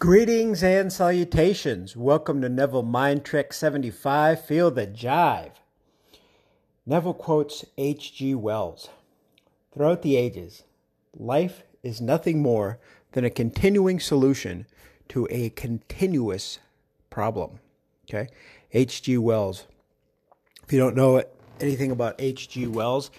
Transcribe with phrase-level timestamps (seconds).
[0.00, 1.96] Greetings and salutations.
[1.96, 4.44] Welcome to Neville Mind Trick 75.
[4.44, 5.54] Feel the jive.
[6.86, 8.36] Neville quotes H.G.
[8.36, 8.90] Wells
[9.74, 10.62] Throughout the ages,
[11.12, 12.78] life is nothing more
[13.10, 14.66] than a continuing solution
[15.08, 16.60] to a continuous
[17.10, 17.58] problem.
[18.08, 18.28] Okay?
[18.72, 19.18] H.G.
[19.18, 19.66] Wells.
[20.62, 21.24] If you don't know
[21.60, 22.68] anything about H.G.
[22.68, 23.10] Wells,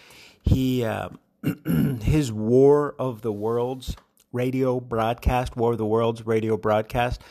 [0.43, 1.09] he uh,
[2.01, 3.97] his War of the Worlds
[4.31, 7.21] radio broadcast, War of the Worlds radio broadcast,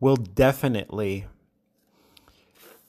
[0.00, 1.26] will definitely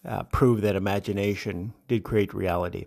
[0.06, 2.86] uh, prove that imagination did create reality.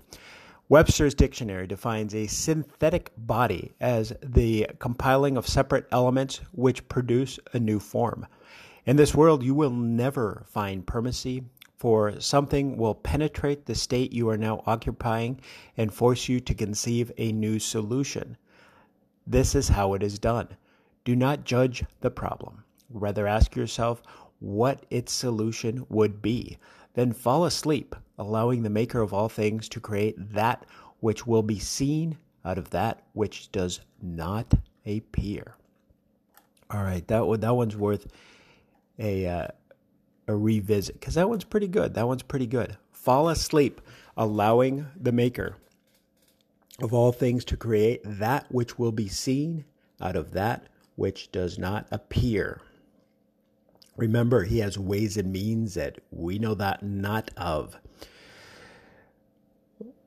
[0.69, 7.59] Webster's dictionary defines a synthetic body as the compiling of separate elements which produce a
[7.59, 8.27] new form.
[8.87, 11.45] In this world, you will never find permanency,
[11.77, 15.41] for something will penetrate the state you are now occupying
[15.77, 18.37] and force you to conceive a new solution.
[19.27, 20.48] This is how it is done.
[21.05, 22.65] Do not judge the problem.
[22.91, 24.02] Rather, ask yourself
[24.38, 26.58] what its solution would be.
[26.95, 30.67] Then fall asleep, allowing the Maker of all things to create that
[31.00, 34.53] which will be seen out of that which does not
[34.86, 35.56] appear.
[36.70, 38.06] All right, that that one's worth
[38.98, 39.48] a uh,
[40.28, 41.95] a revisit because that one's pretty good.
[41.95, 42.77] That one's pretty good.
[42.92, 43.80] Fall asleep,
[44.17, 45.56] allowing the Maker
[46.80, 49.64] of all things to create that which will be seen
[50.00, 50.69] out of that
[51.03, 52.61] which does not appear.
[53.97, 57.77] Remember, he has ways and means that we know that not of.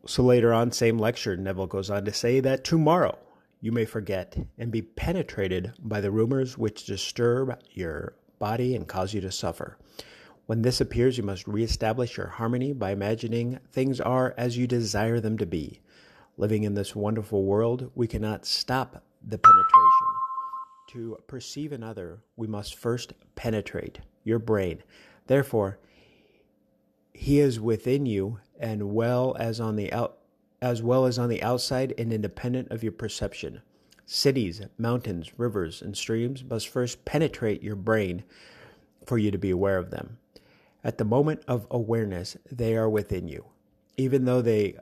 [0.07, 3.17] So later on, same lecture, Neville goes on to say that tomorrow
[3.59, 9.13] you may forget and be penetrated by the rumors which disturb your body and cause
[9.13, 9.77] you to suffer.
[10.45, 15.19] When this appears, you must reestablish your harmony by imagining things are as you desire
[15.19, 15.81] them to be.
[16.38, 20.14] Living in this wonderful world, we cannot stop the penetration
[20.88, 24.83] to perceive another, we must first penetrate your brain.
[25.28, 25.80] Therefore,
[27.14, 30.17] he is within you and well as on the out
[30.62, 33.62] as well as on the outside and independent of your perception.
[34.06, 38.24] Cities, mountains, rivers, and streams must first penetrate your brain
[39.06, 40.18] for you to be aware of them.
[40.84, 43.45] At the moment of awareness, they are within you.
[43.97, 44.78] Even though they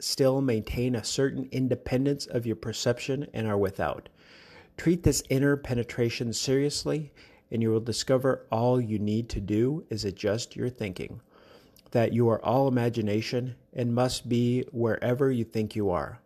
[0.00, 4.08] still maintain a certain independence of your perception and are without.
[4.78, 7.12] Treat this inner penetration seriously,
[7.50, 11.20] and you will discover all you need to do is adjust your thinking.
[11.90, 16.20] That you are all imagination and must be wherever you think you are.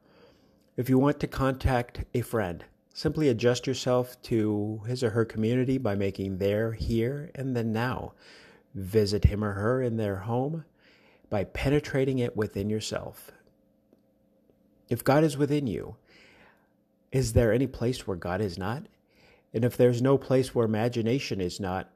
[0.77, 2.63] If you want to contact a friend,
[2.93, 8.13] simply adjust yourself to his or her community by making there, here, and then now.
[8.75, 10.67] Visit him or her in their home
[11.31, 13.31] by penetrating it within yourself.
[14.91, 15.97] If God is within you,
[17.13, 18.87] is there any place where God is not?
[19.55, 21.91] And if there's no place where imagination is not,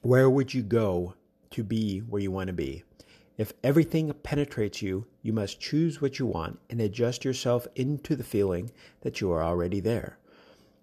[0.00, 1.14] where would you go
[1.50, 2.84] to be where you want to be?
[3.36, 8.24] If everything penetrates you, you must choose what you want and adjust yourself into the
[8.24, 8.70] feeling
[9.02, 10.18] that you are already there.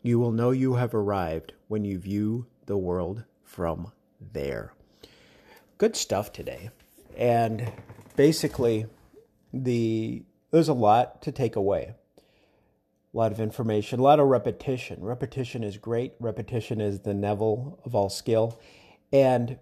[0.03, 3.91] You will know you have arrived when you view the world from
[4.33, 4.73] there.
[5.77, 6.69] Good stuff today.
[7.17, 7.71] And
[8.15, 8.85] basically
[9.53, 11.95] the there's a lot to take away
[13.15, 15.01] a lot of information, a lot of repetition.
[15.01, 16.13] Repetition is great.
[16.19, 18.59] Repetition is the Neville of all skill.
[19.13, 19.57] And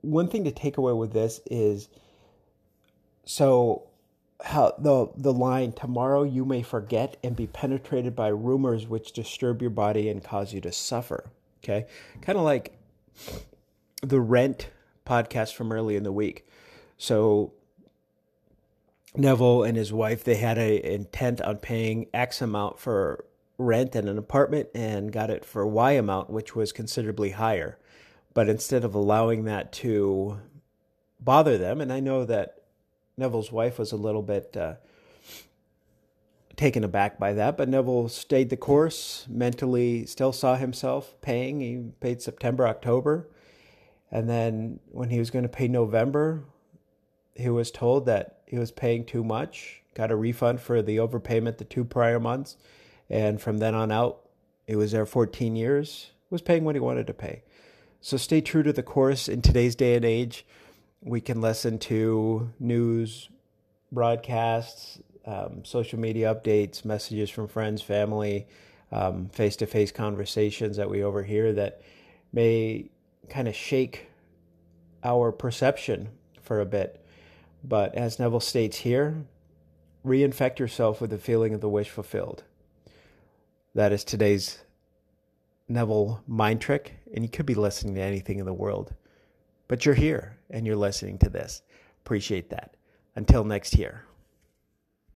[0.00, 1.88] one thing to take away with this is
[3.24, 3.82] so
[4.42, 9.60] how the the line tomorrow you may forget and be penetrated by rumors which disturb
[9.60, 11.28] your body and cause you to suffer.
[11.62, 11.86] Okay?
[12.22, 12.78] Kind of like
[14.02, 14.70] the rent
[15.04, 16.46] podcast from early in the week.
[16.96, 17.52] So
[19.18, 23.24] Neville and his wife they had a intent on paying X amount for
[23.58, 27.78] rent and an apartment and got it for Y amount, which was considerably higher.
[28.32, 30.38] But instead of allowing that to
[31.18, 32.62] bother them, and I know that
[33.16, 34.74] Neville's wife was a little bit uh,
[36.54, 41.60] taken aback by that, but Neville stayed the course, mentally still saw himself paying.
[41.60, 43.28] He paid September, October.
[44.12, 46.44] And then when he was going to pay November,
[47.34, 51.58] he was told that he was paying too much, got a refund for the overpayment
[51.58, 52.56] the two prior months,
[53.10, 54.20] and from then on out,
[54.66, 57.42] he was there 14 years, was paying what he wanted to pay.
[58.00, 60.46] So stay true to the course in today's day and age.
[61.02, 63.28] We can listen to news,
[63.90, 68.46] broadcasts, um, social media updates, messages from friends, family,
[69.32, 71.82] face to face conversations that we overhear that
[72.32, 72.90] may
[73.28, 74.08] kind of shake
[75.04, 76.08] our perception
[76.40, 77.04] for a bit.
[77.64, 79.24] But as Neville states here,
[80.04, 82.44] reinfect yourself with the feeling of the wish fulfilled.
[83.74, 84.58] That is today's
[85.68, 88.94] Neville mind trick, and you could be listening to anything in the world.
[89.68, 91.62] But you're here and you're listening to this.
[92.04, 92.74] Appreciate that.
[93.14, 94.07] Until next year.